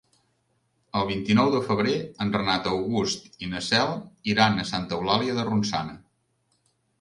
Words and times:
El 1.01 1.03
vint-i-nou 1.09 1.51
de 1.55 1.59
febrer 1.67 1.97
en 2.25 2.33
Renat 2.35 2.69
August 2.71 3.29
i 3.45 3.51
na 3.53 3.61
Cel 3.67 3.93
iran 4.35 4.57
a 4.57 4.67
Santa 4.71 4.99
Eulàlia 5.01 5.37
de 5.43 5.47
Ronçana. 5.53 5.97